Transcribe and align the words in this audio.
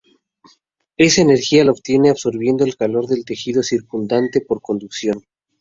Esa 0.97 1.21
energía 1.21 1.63
la 1.63 1.73
obtiene 1.73 2.09
absorbiendo 2.09 2.65
el 2.65 2.75
calor 2.75 3.05
del 3.05 3.23
tejido 3.23 3.61
circundante 3.61 4.41
por 4.41 4.59
conducción. 4.59 5.21